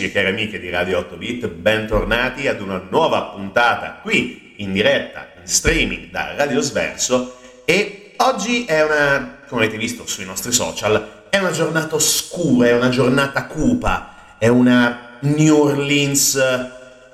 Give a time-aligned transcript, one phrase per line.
[0.00, 4.72] Amici e cari amiche di Radio 8 Bit, bentornati ad una nuova puntata qui in
[4.72, 10.52] diretta, in streaming da Radio Sverso e oggi è una, come avete visto sui nostri
[10.52, 16.38] social, è una giornata oscura, è una giornata cupa, è una New Orleans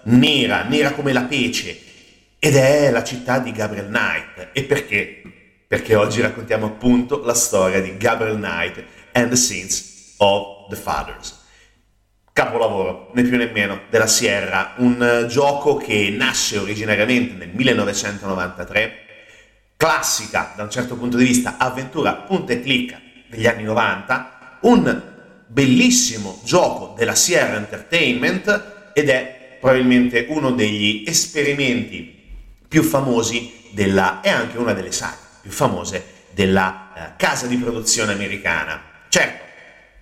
[0.05, 1.81] nera, nera come la pece
[2.39, 4.51] ed è la città di Gabriel Knight.
[4.53, 5.23] E perché?
[5.67, 11.36] Perché oggi raccontiamo appunto la storia di Gabriel Knight and the Sins of the Fathers
[12.37, 18.99] capolavoro, né più né meno, della Sierra, un uh, gioco che nasce originariamente nel 1993,
[19.75, 25.03] classica da un certo punto di vista, avventura punta e clicca degli anni 90, un
[25.47, 32.35] bellissimo gioco della Sierra Entertainment ed è probabilmente uno degli esperimenti
[32.69, 38.13] più famosi della, e anche una delle saghe più famose della uh, casa di produzione
[38.13, 38.83] americana.
[39.09, 39.46] Certo,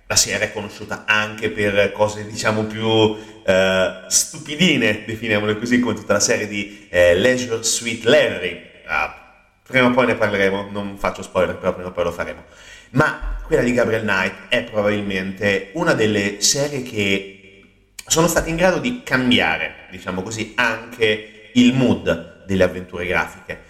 [0.07, 6.13] la Sierra è conosciuta anche per cose diciamo più eh, stupidine, definiamole così, come tutta
[6.13, 8.61] la serie di eh, Leisure Suite Larry.
[8.85, 12.43] Ah, prima o poi ne parleremo, non faccio spoiler, però prima o poi lo faremo.
[12.91, 17.63] Ma quella di Gabriel Knight è probabilmente una delle serie che
[18.07, 23.64] sono state in grado di cambiare, diciamo così, anche il mood delle avventure grafiche.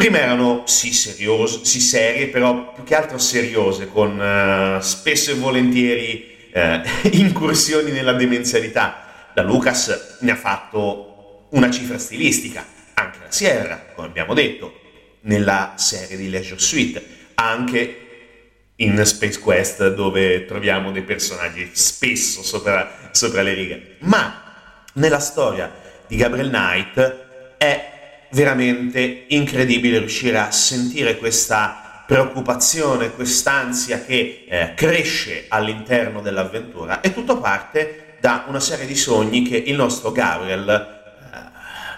[0.00, 5.34] Prima erano sì, seriose, sì serie, però più che altro seriose, con uh, spesso e
[5.34, 6.80] volentieri uh,
[7.12, 9.28] incursioni nella demenzialità.
[9.34, 12.64] Da Lucas ne ha fatto una cifra stilistica,
[12.94, 14.80] anche la Sierra, come abbiamo detto,
[15.24, 17.04] nella serie di Leisure Suite,
[17.34, 23.96] anche in Space Quest dove troviamo dei personaggi spesso sopra, sopra le righe.
[23.98, 25.70] Ma nella storia
[26.06, 27.26] di Gabriel Knight
[27.58, 27.98] è
[28.30, 37.38] veramente incredibile riuscire a sentire questa preoccupazione, quest'ansia che eh, cresce all'interno dell'avventura e tutto
[37.38, 41.38] parte da una serie di sogni che il nostro Gabriel eh,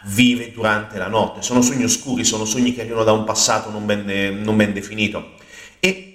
[0.05, 1.43] vive durante la notte.
[1.43, 5.35] Sono sogni oscuri, sono sogni che arrivano da un passato non ben, non ben definito.
[5.81, 6.13] E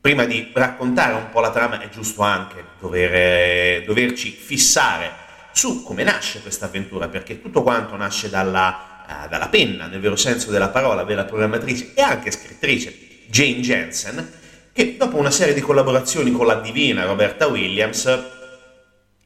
[0.00, 6.04] prima di raccontare un po' la trama è giusto anche dover, doverci fissare su come
[6.04, 10.68] nasce questa avventura, perché tutto quanto nasce dalla, uh, dalla penna, nel vero senso della
[10.68, 14.32] parola, della programmatrice e anche scrittrice Jane Jensen,
[14.72, 18.04] che dopo una serie di collaborazioni con la divina Roberta Williams,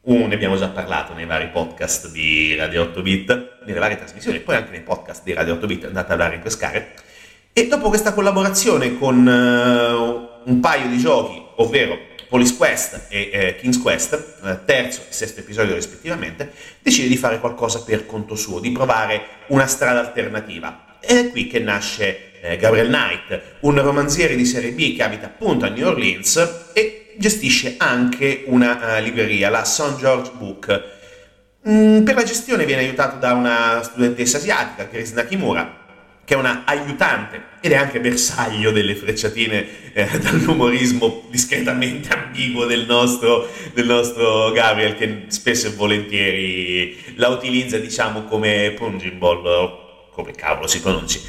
[0.01, 4.41] uh, ne abbiamo già parlato nei vari podcast di Radio 8 Bit, nelle varie trasmissioni,
[4.41, 6.95] poi anche nei podcast di Radio 8 Bit, andate a rinfrescare,
[7.53, 11.99] e dopo questa collaborazione con uh, un paio di giochi, ovvero
[12.31, 17.41] Police Quest e eh, King's Quest, eh, terzo e sesto episodio rispettivamente, decide di fare
[17.41, 20.97] qualcosa per conto suo, di provare una strada alternativa.
[21.01, 25.27] Ed è qui che nasce eh, Gabriel Knight, un romanziere di serie B che abita
[25.27, 29.97] appunto a New Orleans e gestisce anche una uh, libreria, la St.
[29.97, 30.83] George Book.
[31.69, 35.80] Mm, per la gestione viene aiutato da una studentessa asiatica, Chris Nakimura,
[36.31, 42.87] che è una aiutante ed è anche bersaglio delle frecciatine eh, dall'umorismo discretamente ambiguo del
[42.87, 50.31] nostro, del nostro, Gabriel, che spesso e volentieri la utilizza, diciamo, come punching ball, come
[50.31, 51.21] cavolo si pronunci.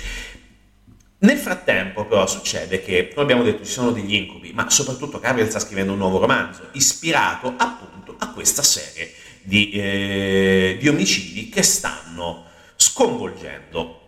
[1.18, 5.50] Nel frattempo, però, succede che, come abbiamo detto, ci sono degli incubi, ma soprattutto Gabriel
[5.50, 9.12] sta scrivendo un nuovo romanzo, ispirato appunto a questa serie
[9.42, 12.46] di, eh, di omicidi che stanno
[12.76, 14.01] sconvolgendo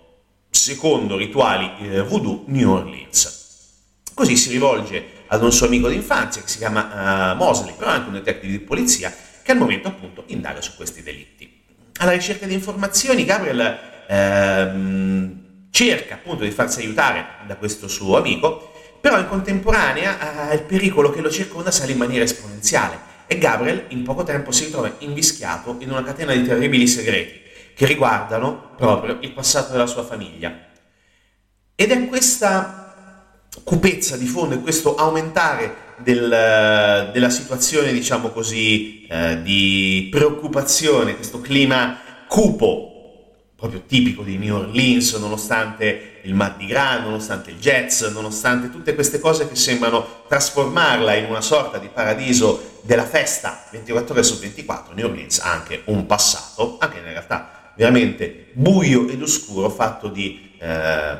[0.54, 3.42] secondo rituali eh, voodoo New Orleans.
[4.14, 8.08] Così si rivolge ad un suo amico d'infanzia che si chiama uh, Mosley, però anche
[8.08, 9.12] un detective di polizia,
[9.42, 11.62] che al momento appunto indaga su questi delitti.
[11.98, 18.74] Alla ricerca di informazioni Gabriel ehm, cerca appunto di farsi aiutare da questo suo amico,
[19.02, 23.86] però in contemporanea eh, il pericolo che lo circonda sale in maniera esponenziale e Gabriel
[23.90, 27.43] in poco tempo si ritrova invischiato in una catena di terribili segreti
[27.76, 30.72] che riguardano proprio il passato della sua famiglia.
[31.76, 32.84] Ed è questa
[33.64, 41.42] cupezza di fondo e questo aumentare del, della situazione, diciamo così, eh, di preoccupazione, questo
[41.42, 42.90] clima cupo,
[43.56, 49.20] proprio tipico di New Orleans, nonostante il Mardi Gras, nonostante il jazz, nonostante tutte queste
[49.20, 54.94] cose che sembrano trasformarla in una sorta di paradiso della festa 24 ore su 24,
[54.94, 60.52] New Orleans ha anche un passato, anche in realtà veramente buio ed oscuro, fatto di
[60.60, 61.18] eh,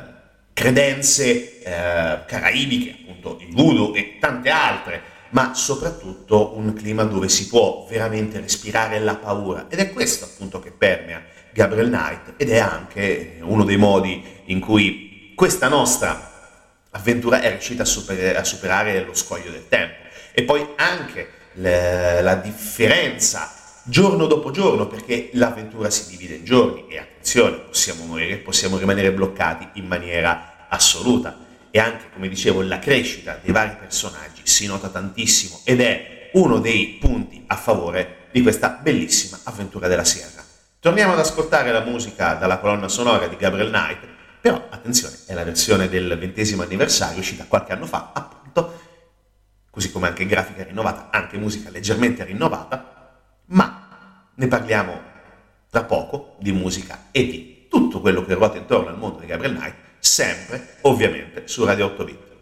[0.52, 7.48] credenze eh, caraibiche, appunto il voodoo e tante altre, ma soprattutto un clima dove si
[7.48, 9.66] può veramente respirare la paura.
[9.68, 11.22] Ed è questo appunto che permea
[11.52, 16.30] Gabriel Knight ed è anche uno dei modi in cui questa nostra
[16.90, 19.96] avventura è riuscita a, super- a superare lo scoglio del tempo.
[20.32, 23.52] E poi anche le- la differenza
[23.84, 29.12] giorno dopo giorno, perché l'avventura si divide in giorni e attenzione, possiamo morire, possiamo rimanere
[29.12, 31.42] bloccati in maniera assoluta.
[31.70, 36.58] E anche, come dicevo, la crescita dei vari personaggi si nota tantissimo ed è uno
[36.58, 40.42] dei punti a favore di questa bellissima avventura della Sierra.
[40.78, 44.06] Torniamo ad ascoltare la musica dalla colonna sonora di Gabriel Knight,
[44.40, 48.78] però attenzione, è la versione del ventesimo anniversario uscita qualche anno fa, appunto,
[49.70, 52.93] così come anche grafica rinnovata, anche musica leggermente rinnovata,
[53.46, 55.00] ma ne parliamo
[55.70, 59.56] tra poco di musica e di tutto quello che ruota intorno al mondo di Gabriel
[59.56, 62.33] Knight, sempre ovviamente su Radio 8 Bit.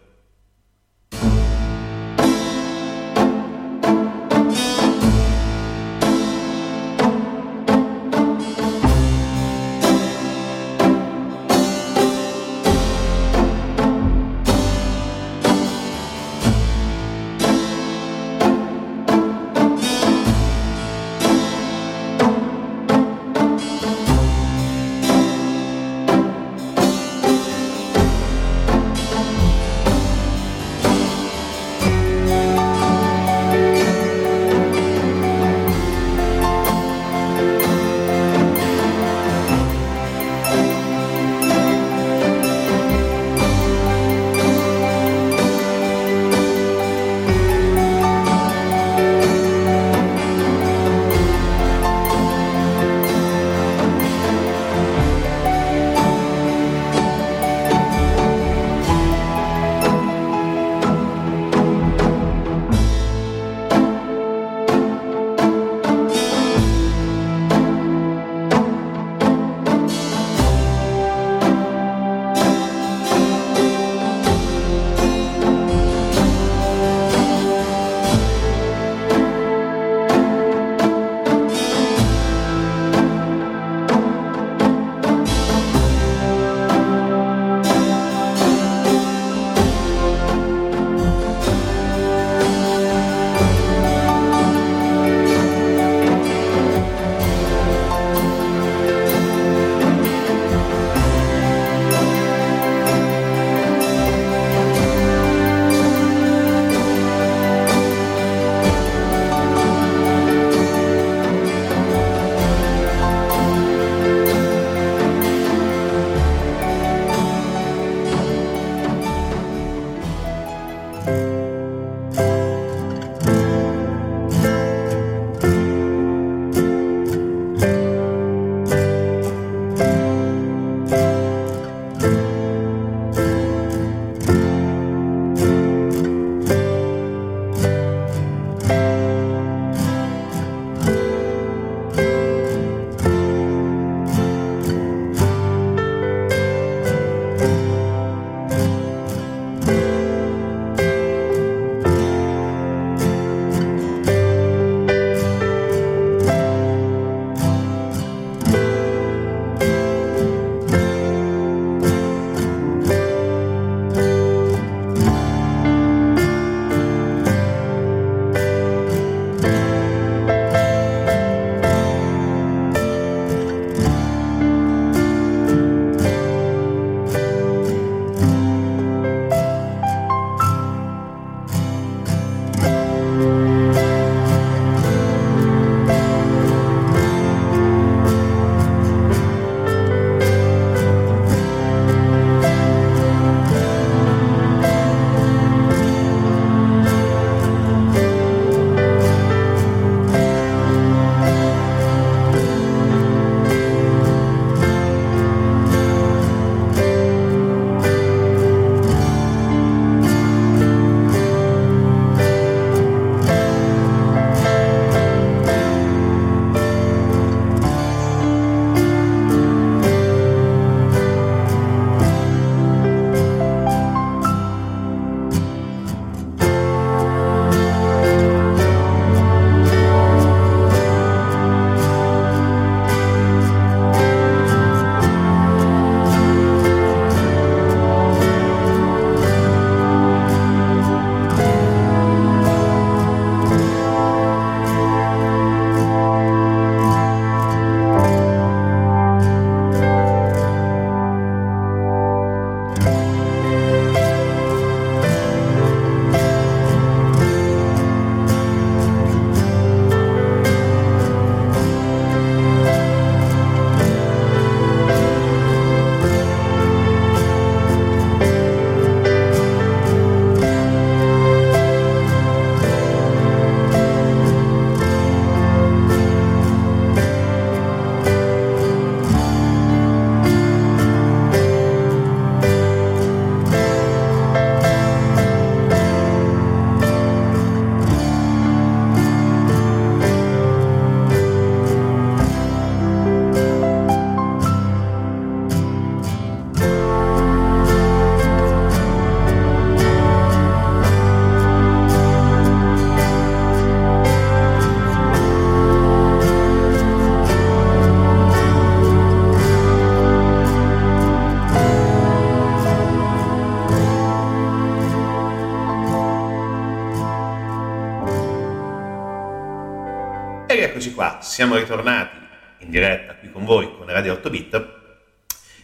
[321.33, 322.15] Siamo ritornati
[322.59, 324.67] in diretta qui con voi con Radio 8 Bit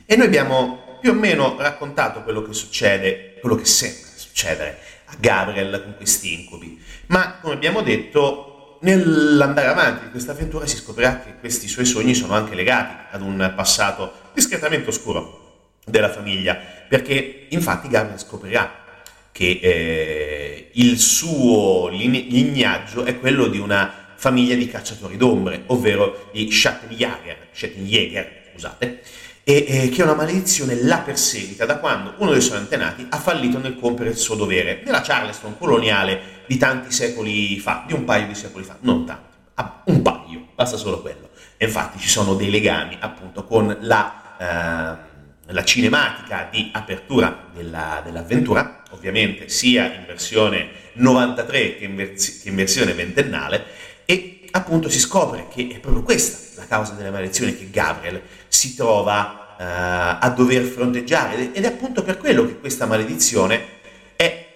[0.07, 5.13] e noi abbiamo più o meno raccontato quello che succede, quello che sembra succedere a
[5.19, 6.83] Gabriel con questi incubi.
[7.09, 12.15] Ma come abbiamo detto, nell'andare avanti di questa avventura si scoprirà che questi suoi sogni
[12.15, 16.57] sono anche legati ad un passato discretamente oscuro della famiglia,
[16.88, 18.73] perché infatti Gabriel scoprirà
[19.31, 26.51] che eh, il suo lignaggio è quello di una famiglia di cacciatori d'ombre, ovvero i
[26.51, 29.01] Schattenjäger, Schattenjäger scusate,
[29.45, 33.59] e eh, che una maledizione la perseguita da quando uno dei suoi antenati ha fallito
[33.59, 38.27] nel compiere il suo dovere nella Charleston coloniale di tanti secoli fa, di un paio
[38.27, 39.38] di secoli fa, non tanti,
[39.85, 41.29] un paio, basta solo quello.
[41.55, 44.97] E infatti ci sono dei legami appunto con la...
[45.05, 45.07] Eh,
[45.51, 52.49] la cinematica di apertura della, dell'avventura, ovviamente sia in versione 93 che in, vers- che
[52.49, 53.65] in versione ventennale,
[54.10, 58.74] e appunto si scopre che è proprio questa la causa delle maledizioni che Gabriel si
[58.74, 59.63] trova uh,
[60.20, 63.78] a dover fronteggiare ed è appunto per quello che questa maledizione
[64.16, 64.48] è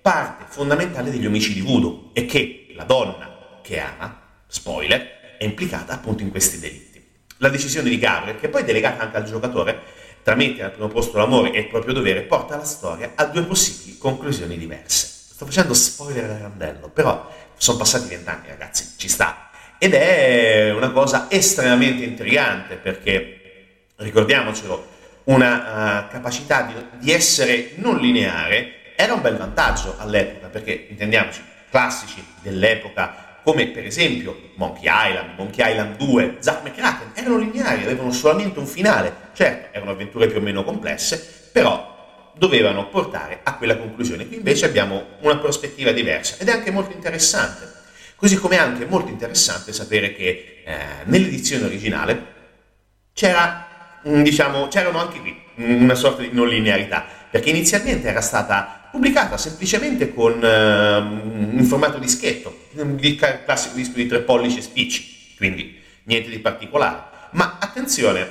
[0.00, 6.22] parte fondamentale degli omicidi voodoo e che la donna che ama, spoiler, è implicata appunto
[6.22, 7.04] in questi delitti.
[7.36, 9.78] La decisione di Gabriel, che poi è delegata anche al giocatore,
[10.22, 13.42] tra mettere al primo posto l'amore e il proprio dovere, porta la storia a due
[13.42, 15.06] possibili conclusioni diverse.
[15.34, 17.28] Sto facendo spoiler a randello, però
[17.62, 19.50] sono passati vent'anni, ragazzi, ci sta.
[19.78, 24.90] Ed è una cosa estremamente intrigante perché, ricordiamocelo,
[25.24, 31.40] una uh, capacità di, di, essere non lineare era un bel vantaggio all'epoca, perché intendiamoci,
[31.70, 38.10] classici dell'epoca come per esempio Monkey Island, Monkey Island 2, Zack McCracken, erano lineari, avevano
[38.10, 39.14] solamente un finale.
[39.34, 41.91] Certo, erano avventure più o meno complesse, però
[42.36, 44.26] dovevano portare a quella conclusione.
[44.26, 47.70] Qui invece abbiamo una prospettiva diversa ed è anche molto interessante.
[48.16, 52.26] Così come è anche molto interessante sapere che eh, nell'edizione originale
[53.12, 59.36] c'era, diciamo, c'erano anche qui una sorta di non linearità, perché inizialmente era stata pubblicata
[59.36, 65.80] semplicemente con uh, in formato dischetto, di classico disco di tre pollici e spicci, quindi
[66.04, 67.04] niente di particolare.
[67.32, 68.28] Ma attenzione,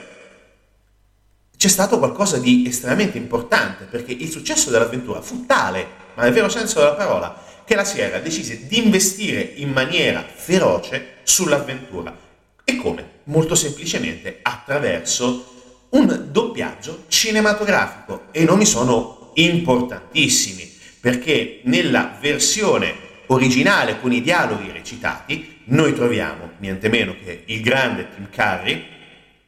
[1.61, 6.49] c'è stato qualcosa di estremamente importante perché il successo dell'avventura fu tale, ma nel vero
[6.49, 12.17] senso della parola, che la Sierra decise di investire in maniera feroce sull'avventura.
[12.63, 13.19] E come?
[13.25, 20.67] Molto semplicemente attraverso un doppiaggio cinematografico e i nomi sono importantissimi
[20.99, 22.95] perché nella versione
[23.27, 28.83] originale con i dialoghi recitati noi troviamo niente meno che il grande Tim Curry,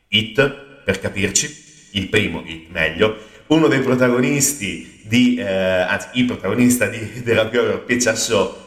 [0.09, 1.62] It per capirci,
[1.93, 7.79] il primo, il meglio, uno dei protagonisti di, eh, anzi il protagonista di The Rock
[7.85, 8.61] Piazzasso,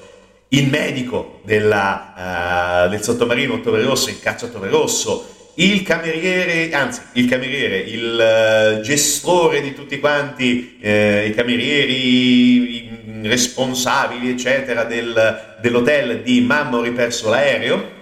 [0.49, 7.01] il medico della, uh, del sottomarino Ottore Rosso in caccia Ottore Rosso, il cameriere, anzi
[7.15, 15.57] il cameriere, il uh, gestore di tutti quanti uh, i camerieri, i responsabili eccetera del,
[15.61, 17.95] dell'hotel di Mamma ho riperso l'aereo,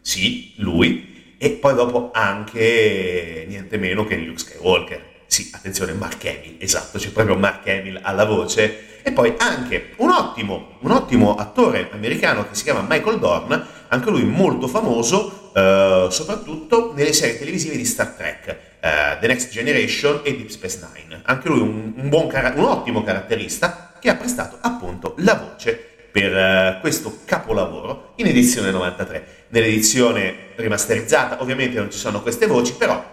[0.00, 1.13] sì, lui,
[1.44, 5.02] e poi dopo anche niente meno che Luke Skywalker.
[5.26, 9.02] Sì, attenzione, Mark Hamill, esatto, c'è proprio Mark Hamill alla voce.
[9.02, 14.08] E poi anche un ottimo, un ottimo attore americano che si chiama Michael Dorn, anche
[14.08, 18.48] lui molto famoso, eh, soprattutto nelle serie televisive di Star Trek,
[18.80, 21.20] eh, The Next Generation e Deep Space Nine.
[21.26, 26.76] Anche lui un, un, buon, un ottimo caratterista che ha prestato appunto la voce per
[26.76, 29.46] uh, questo capolavoro in edizione 93.
[29.48, 33.04] Nell'edizione rimasterizzata ovviamente non ci sono queste voci, però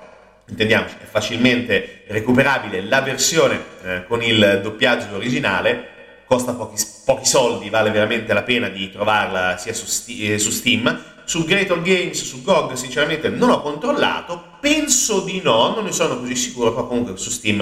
[0.47, 5.87] intendiamoci, è facilmente recuperabile la versione eh, con il doppiaggio originale,
[6.27, 9.87] costa pochi, pochi, soldi, vale veramente la pena di trovarla sia su,
[10.19, 11.05] eh, su Steam.
[11.23, 16.19] Su Great Games, su GOG, sinceramente non ho controllato, penso di no, non ne sono
[16.19, 17.61] così sicuro, però comunque su Steam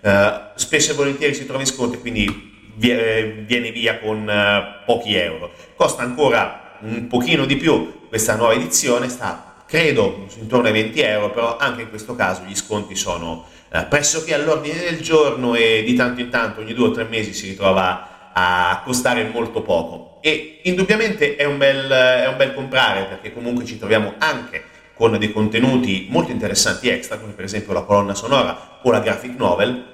[0.00, 2.49] eh, spesso e volentieri si trova in sconto, quindi
[2.80, 5.52] viene via con uh, pochi euro.
[5.74, 11.30] Costa ancora un pochino di più questa nuova edizione, sta credo intorno ai 20 euro,
[11.30, 15.94] però anche in questo caso gli sconti sono uh, pressoché all'ordine del giorno e di
[15.94, 20.18] tanto in tanto, ogni due o tre mesi si ritrova a costare molto poco.
[20.22, 24.64] E indubbiamente è un bel, è un bel comprare perché comunque ci troviamo anche
[24.94, 29.34] con dei contenuti molto interessanti extra, come per esempio la colonna sonora o la graphic
[29.38, 29.89] novel,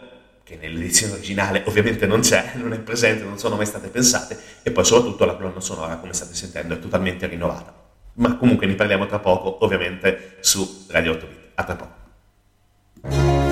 [0.47, 4.71] che nell'edizione originale ovviamente non c'è, non è presente, non sono mai state pensate, e
[4.71, 7.75] poi soprattutto la colonna sonora, come state sentendo, è totalmente rinnovata.
[8.15, 11.39] Ma comunque ne parliamo tra poco, ovviamente, su Radio 8 Bit.
[11.55, 13.46] A tra poco.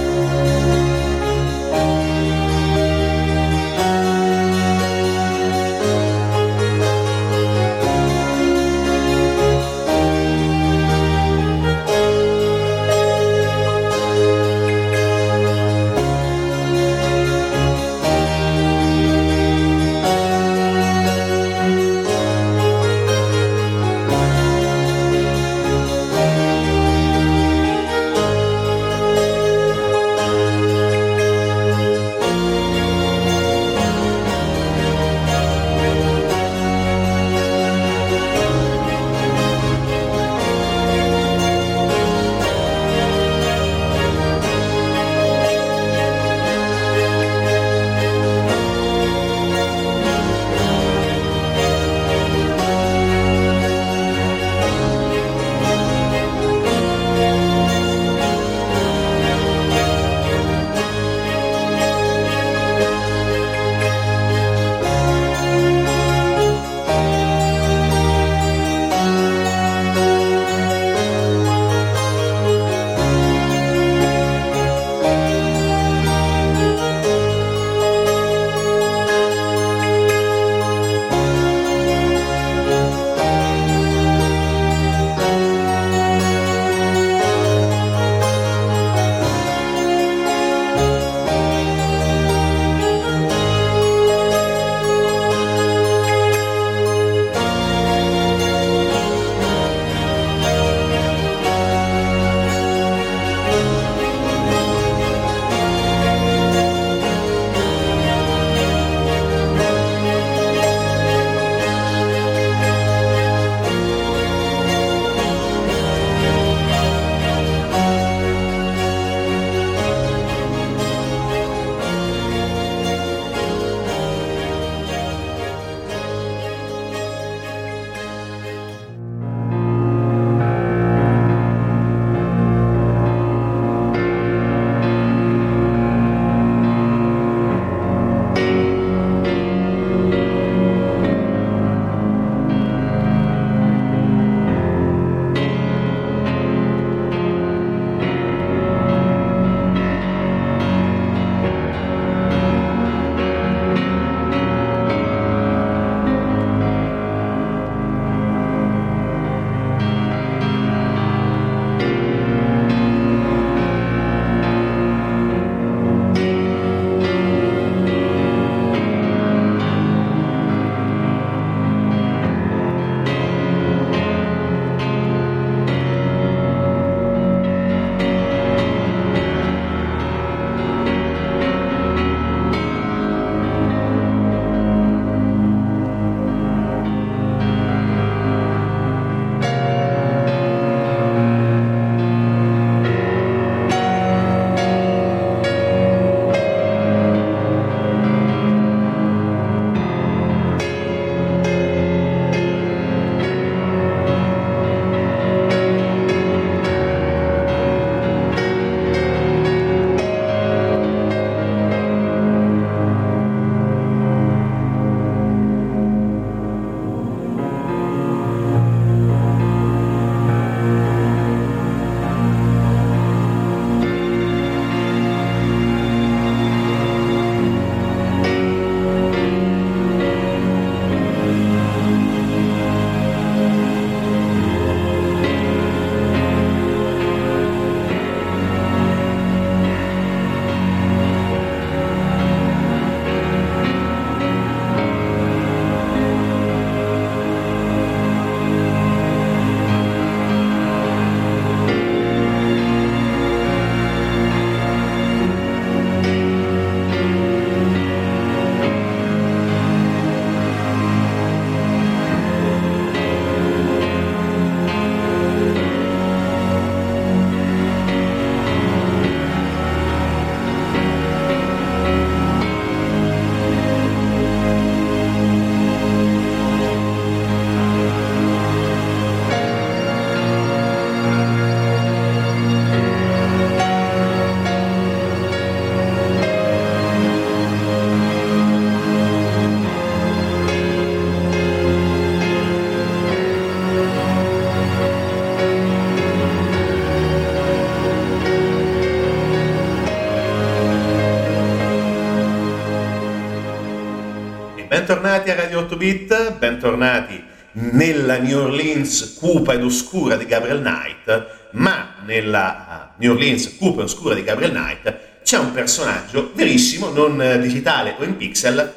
[305.64, 313.12] 8 Bit, bentornati nella New Orleans cupa ed oscura di Gabriel Knight, ma nella New
[313.12, 318.18] Orleans cupa e oscura di Gabriel Knight c'è un personaggio verissimo, non digitale o in
[318.18, 318.74] pixel,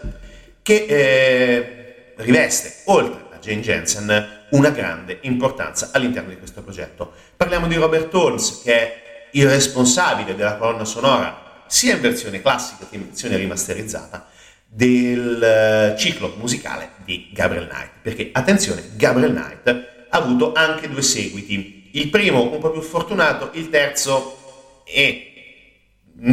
[0.61, 7.11] che eh, riveste, oltre a Jane Jensen, una grande importanza all'interno di questo progetto.
[7.35, 12.85] Parliamo di Robert Holmes, che è il responsabile della colonna sonora, sia in versione classica
[12.89, 14.27] che in versione rimasterizzata,
[14.67, 17.91] del eh, ciclo musicale di Gabriel Knight.
[18.01, 19.67] Perché, attenzione, Gabriel Knight
[20.09, 21.89] ha avuto anche due seguiti.
[21.93, 25.25] Il primo un po' più fortunato, il terzo è...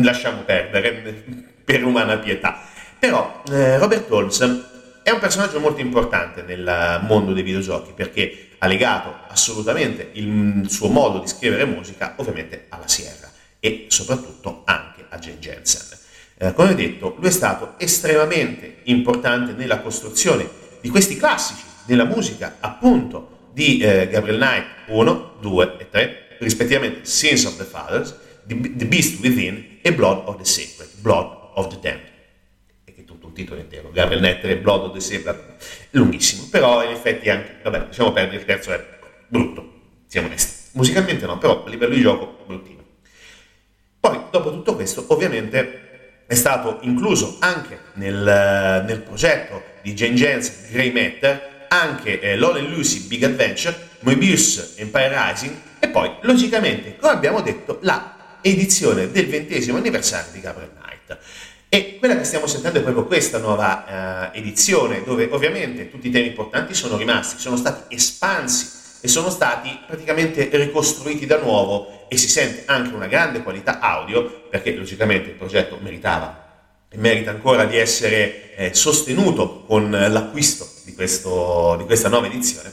[0.03, 1.25] lasciamo perdere,
[1.64, 2.61] per umana pietà.
[2.99, 4.40] Però eh, Robert Holmes
[5.03, 10.88] è un personaggio molto importante nel mondo dei videogiochi perché ha legato assolutamente il suo
[10.88, 15.99] modo di scrivere musica ovviamente alla Sierra e soprattutto anche a Jane Jensen.
[16.37, 20.49] Eh, come detto, lui è stato estremamente importante nella costruzione
[20.81, 27.05] di questi classici della musica appunto di eh, Gabriel Knight 1, 2 e 3, rispettivamente
[27.05, 31.79] Sins of the Fathers, The Beast Within e Blood of the Sacred, Blood of the
[31.81, 32.12] Damned
[33.35, 35.57] titolo intero, Gabriel Netter e Blood of the Saber,
[35.90, 38.83] lunghissimo, però in effetti anche, vabbè, lasciamo perdere, il terzo è
[39.27, 39.73] brutto,
[40.07, 40.70] siamo onesti.
[40.73, 42.83] Musicalmente no, però a livello di gioco bruttino.
[44.01, 45.84] Poi, dopo tutto questo, ovviamente
[46.27, 52.61] è stato incluso anche nel, nel progetto di Jane Jensen, Grey Matter, anche eh, Lola
[52.61, 59.27] Lucy Big Adventure, Moebius Empire Rising e poi, logicamente, come abbiamo detto, la edizione del
[59.27, 61.19] ventesimo anniversario di Gabriel Knight.
[61.69, 66.11] E quella che stiamo sentendo è proprio questa nuova uh, edizione, dove ovviamente tutti i
[66.11, 72.17] temi importanti sono rimasti, sono stati espansi e sono stati praticamente ricostruiti da nuovo e
[72.17, 77.67] si sente anche una grande qualità audio, perché logicamente il progetto meritava e merita ancora
[77.67, 82.73] di essere eh, sostenuto con l'acquisto di, questo, di, questa nuova edizione.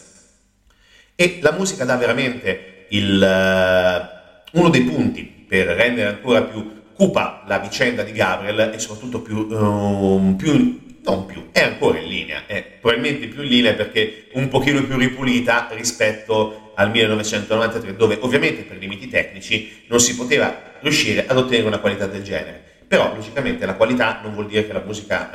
[1.15, 7.43] E la musica dà veramente il, uh, uno dei punti per rendere ancora più cupa
[7.45, 12.43] la vicenda di Gabriel e soprattutto più, um, più non più, è ancora in linea,
[12.45, 18.63] è probabilmente più in linea perché un pochino più ripulita rispetto al 1993 dove ovviamente
[18.63, 22.69] per limiti tecnici non si poteva riuscire ad ottenere una qualità del genere.
[22.87, 25.29] Però logicamente la qualità non vuol dire che la musica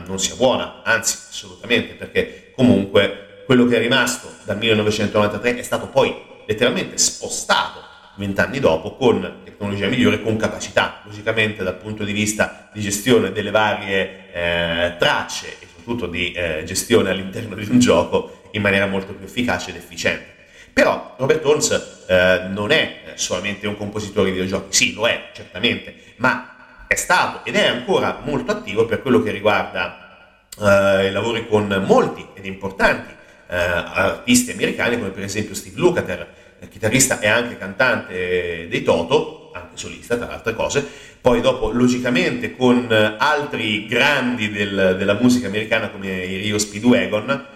[0.00, 5.62] uh, non sia buona, anzi assolutamente, perché comunque quello che è rimasto dal 1993 è
[5.62, 6.14] stato poi
[6.46, 7.80] letteralmente spostato
[8.16, 13.52] vent'anni dopo con tecnologia migliore, con capacità, logicamente dal punto di vista di gestione delle
[13.52, 19.12] varie eh, tracce e soprattutto di eh, gestione all'interno di un gioco in maniera molto
[19.12, 20.26] più efficace ed efficiente.
[20.72, 25.94] Però Robert Holmes eh, non è solamente un compositore di videogiochi, sì, lo è certamente,
[26.16, 31.46] ma è stato ed è ancora molto attivo per quello che riguarda eh, i lavori
[31.46, 33.14] con molti ed importanti
[33.46, 36.28] eh, artisti americani come per esempio Steve Lukather,
[36.68, 40.86] chitarrista e anche cantante dei Toto, anche solista tra le altre cose,
[41.20, 42.86] poi dopo logicamente con
[43.18, 47.46] altri grandi del, della musica americana come i Rio Speedwagon,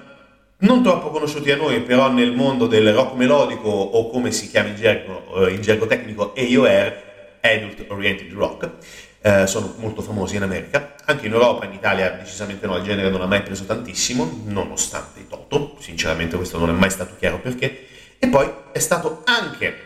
[0.59, 4.68] non troppo conosciuti a noi però nel mondo del rock melodico o come si chiama
[4.68, 7.04] in gergo, eh, in gergo tecnico AOR,
[7.42, 8.70] Adult Oriented Rock,
[9.20, 13.11] eh, sono molto famosi in America, anche in Europa, in Italia decisamente no, il genere
[13.11, 17.38] non ha mai preso tantissimo, nonostante i Toto, sinceramente questo non è mai stato chiaro
[17.38, 17.87] perché,
[18.18, 19.76] e poi è stato anche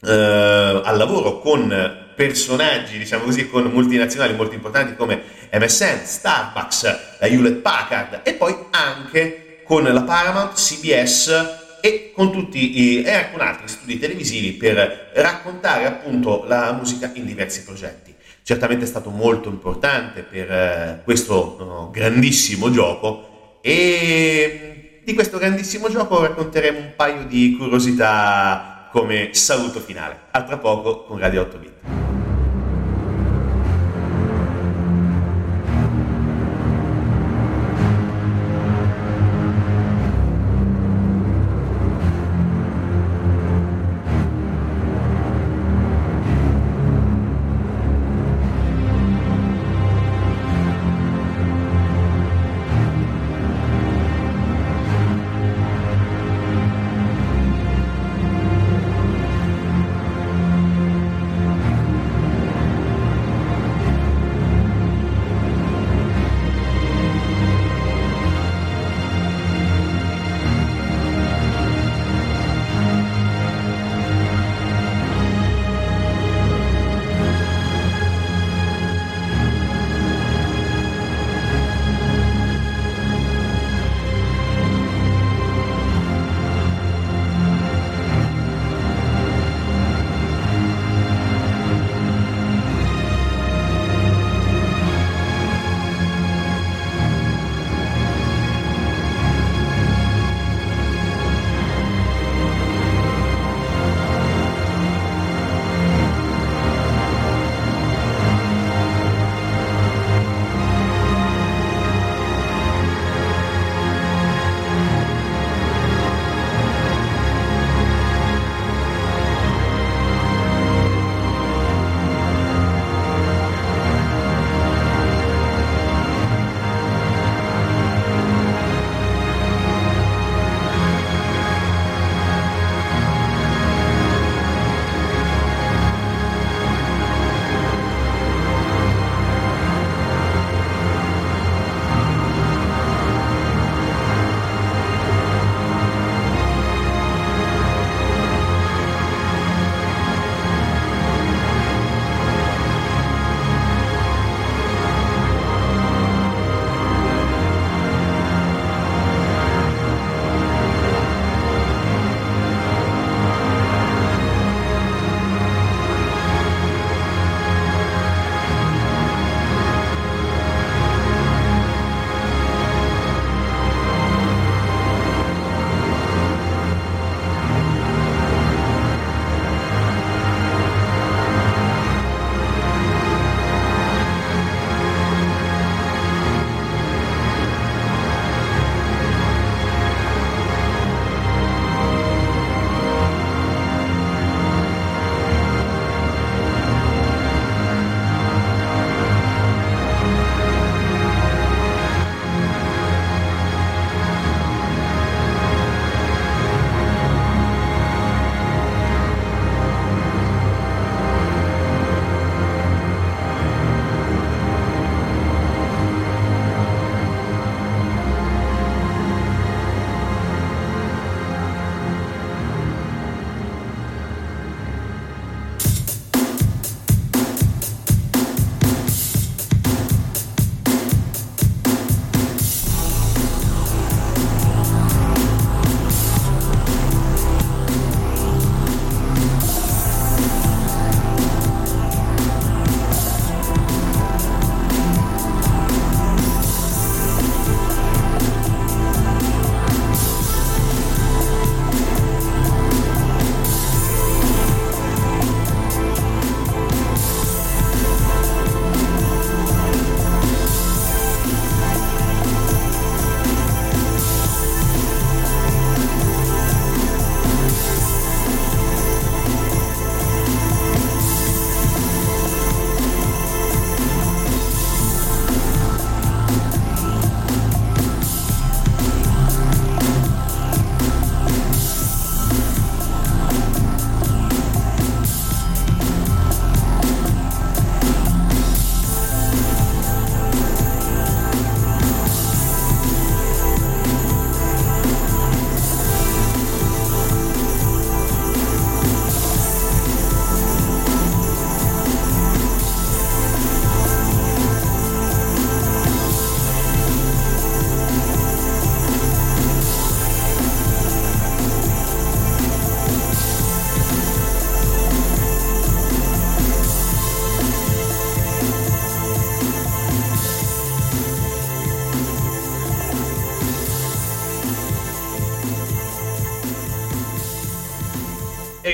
[0.00, 6.82] eh, al lavoro con personaggi, diciamo così, con multinazionali molto importanti come MSN, Starbucks,
[7.20, 13.30] la Hewlett Packard e poi anche con la Paramount, CBS e con tutti i, e
[13.30, 18.14] con altri studi televisivi per raccontare appunto la musica in diversi progetti.
[18.42, 25.88] Certamente è stato molto importante per eh, questo no, grandissimo gioco e di questo grandissimo
[25.88, 30.18] gioco racconteremo un paio di curiosità come saluto finale.
[30.30, 31.97] A tra poco con Radio 8 Bit.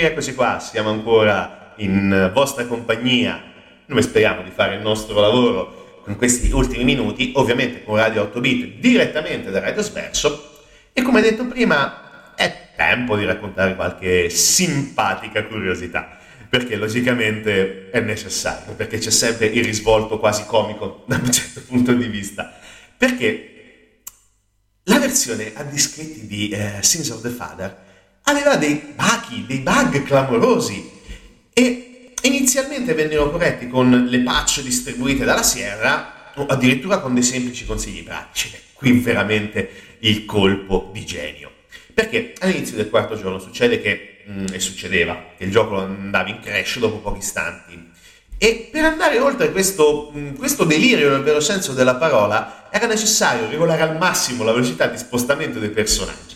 [0.05, 3.43] E rieccoci qua, siamo ancora in vostra compagnia,
[3.87, 8.41] noi speriamo di fare il nostro lavoro con questi ultimi minuti, ovviamente con Radio 8
[8.41, 10.61] Bit direttamente da Radio Sverso
[10.93, 16.19] e come detto prima è tempo di raccontare qualche simpatica curiosità
[16.51, 21.95] perché logicamente è necessario, perché c'è sempre il risvolto quasi comico da un certo punto
[21.95, 22.53] di vista.
[22.97, 24.03] Perché
[24.85, 27.84] la versione a dischetti di eh, Sins of the Father
[28.25, 30.91] aveva dei bachi, dei bug clamorosi
[31.53, 37.65] e inizialmente vennero corretti con le patch distribuite dalla Sierra o addirittura con dei semplici
[37.65, 38.51] consigli pratici.
[38.73, 41.51] Qui veramente il colpo di genio.
[41.93, 46.29] Perché all'inizio del quarto giorno succede che, mh, mm, e succedeva, che il gioco andava
[46.29, 47.93] in crash dopo pochi istanti.
[48.37, 52.87] E per andare oltre questo, mh, mm, questo delirio nel vero senso della parola era
[52.87, 56.34] necessario regolare al massimo la velocità di spostamento dei personaggi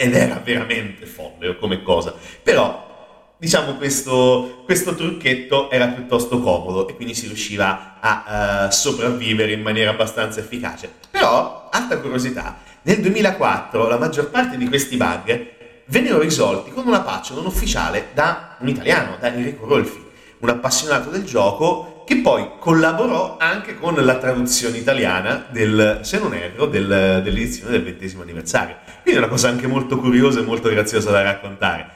[0.00, 2.14] ed era veramente folle come cosa.
[2.40, 9.50] Però, diciamo, questo, questo trucchetto era piuttosto comodo e quindi si riusciva a uh, sopravvivere
[9.50, 10.88] in maniera abbastanza efficace.
[11.10, 15.46] Però, alta curiosità, nel 2004 la maggior parte di questi bug
[15.86, 20.04] vennero risolti con una patch non ufficiale da un italiano, da Enrico Rolfi,
[20.38, 26.32] un appassionato del gioco che poi collaborò anche con la traduzione italiana del, se non
[26.32, 28.76] erro, del, dell'edizione del ventesimo anniversario.
[29.02, 31.86] Quindi è una cosa anche molto curiosa e molto graziosa da raccontare.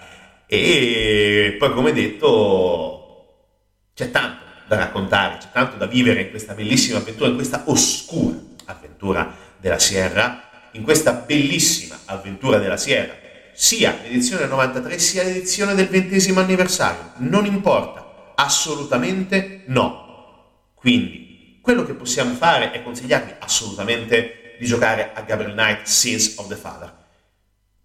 [0.45, 3.47] E poi, come detto,
[3.95, 8.37] c'è tanto da raccontare, c'è tanto da vivere in questa bellissima avventura, in questa oscura
[8.67, 10.43] avventura della Sierra,
[10.73, 13.15] in questa bellissima avventura della Sierra,
[13.55, 18.02] sia l'edizione del 93 sia l'edizione del ventesimo anniversario, non importa
[18.35, 20.73] Assolutamente no.
[20.75, 26.49] Quindi, quello che possiamo fare è consigliarvi assolutamente di giocare a Gabriel Knight Sins of
[26.49, 26.93] the Father.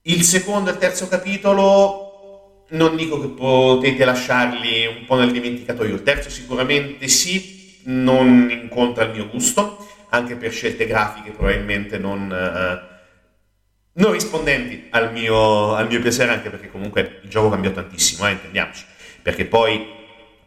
[0.04, 2.08] Il secondo e il terzo capitolo
[2.70, 9.06] non dico che potete lasciarli un po' nel dimenticatoio, il terzo sicuramente sì, non incontra
[9.06, 12.96] il mio gusto, anche per scelte grafiche probabilmente non, uh,
[13.94, 18.32] non rispondenti al mio, al mio, piacere, anche perché comunque il gioco cambiò tantissimo, eh,
[18.32, 18.86] intendiamoci,
[19.22, 19.96] perché poi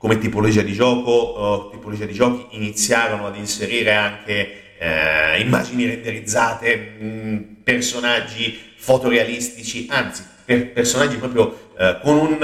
[0.00, 7.04] come tipologia di gioco, tipologia di giochi iniziarono ad inserire anche eh, immagini renderizzate, mh,
[7.04, 12.38] mm, personaggi fotorealistici, anzi per personaggi proprio eh, con un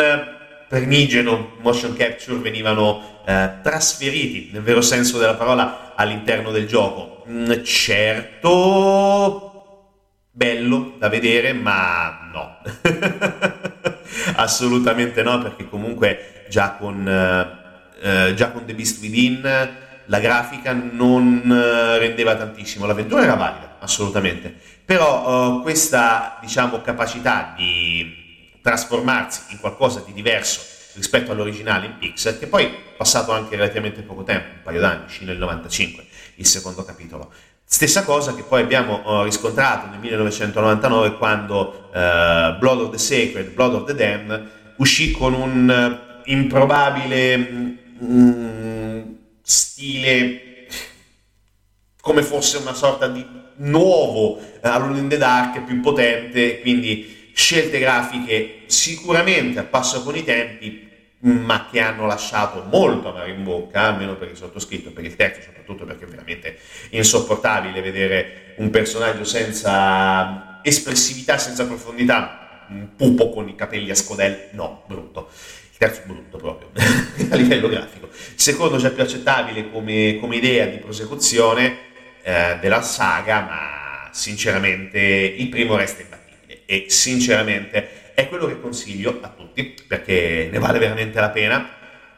[0.68, 7.24] primigeno motion capture venivano eh, trasferiti nel vero senso della parola all'interno del gioco.
[7.26, 8.52] Mm, certo,
[10.30, 12.58] bello da vedere, ma no.
[14.36, 21.42] Assolutamente no, perché comunque già con, eh, già con The Beast Within la grafica non
[21.50, 29.60] eh, rendeva tantissimo, l'avventura era valida, assolutamente, però uh, questa diciamo, capacità di trasformarsi in
[29.60, 34.46] qualcosa di diverso rispetto all'originale in Pixel, che poi è passato anche relativamente poco tempo,
[34.54, 36.04] un paio d'anni, uscì nel 95,
[36.36, 37.32] il secondo capitolo.
[37.64, 43.50] Stessa cosa che poi abbiamo uh, riscontrato nel 1999 quando uh, Blood of the Sacred,
[43.50, 49.02] Blood of the Damned uscì con un improbabile mh, mm,
[49.42, 50.40] stile
[52.06, 53.24] come fosse una sorta di
[53.56, 60.16] nuovo eh, Alone in the Dark più potente, quindi scelte grafiche sicuramente a passo con
[60.16, 65.04] i tempi, ma che hanno lasciato molto amaro in bocca, almeno per il sottoscritto, per
[65.04, 66.58] il terzo soprattutto perché è veramente
[66.90, 74.50] insopportabile vedere un personaggio senza espressività, senza profondità, un pupo con i capelli a scodel,
[74.52, 75.28] no, brutto
[75.78, 76.70] terzo brutto proprio
[77.30, 78.08] a livello grafico.
[78.34, 81.78] Secondo già più accettabile come, come idea di prosecuzione
[82.22, 89.18] eh, della saga, ma sinceramente il primo resta imbattibile e sinceramente è quello che consiglio
[89.20, 91.70] a tutti perché ne vale veramente la pena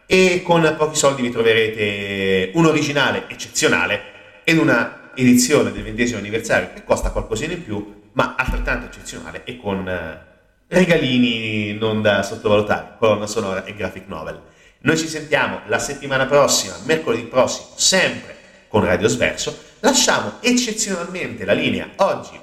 [0.06, 4.00] e con pochi soldi vi troverete un originale eccezionale
[4.44, 9.58] ed una edizione del ventesimo anniversario che costa qualcosina in più ma altrettanto eccezionale e
[9.58, 10.27] con eh,
[10.68, 14.40] regalini non da sottovalutare, colonna sonora e graphic novel.
[14.80, 18.36] Noi ci sentiamo la settimana prossima, mercoledì prossimo, sempre
[18.68, 19.66] con Radio Sverso.
[19.80, 22.38] Lasciamo eccezionalmente la linea oggi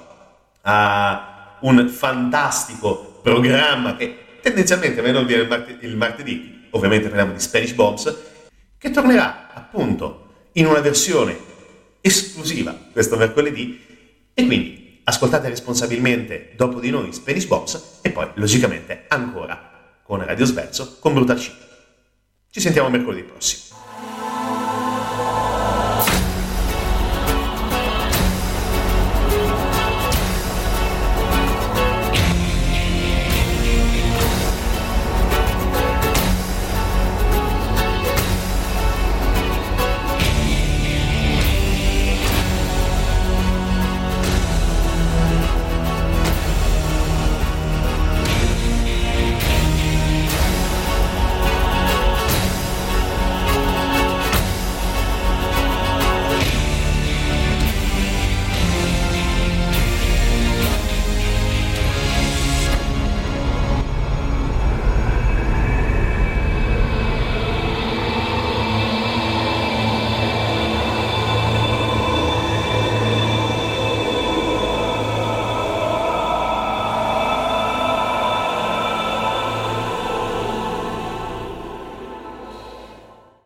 [0.62, 7.72] a un fantastico programma che tendenzialmente viene il, mart- il martedì, ovviamente parliamo di Spanish
[7.72, 8.16] Bombs,
[8.76, 11.36] che tornerà appunto in una versione
[12.00, 13.84] esclusiva questo mercoledì
[14.34, 20.44] e quindi ascoltate responsabilmente dopo di noi Spanish Box e poi logicamente ancora con Radio
[20.44, 21.38] Sverso con Brutal.
[21.38, 23.65] Ci sentiamo mercoledì prossimo.